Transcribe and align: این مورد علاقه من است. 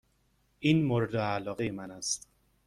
این 0.59 0.85
مورد 0.85 1.15
علاقه 1.17 1.71
من 1.71 1.91
است. 1.91 2.27